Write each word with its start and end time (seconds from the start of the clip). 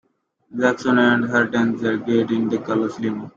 Jackson 0.59 0.97
and 0.97 1.25
her 1.25 1.45
dancers 1.45 2.01
get 2.07 2.31
in 2.31 2.49
Calloway's 2.49 2.99
limo. 2.99 3.29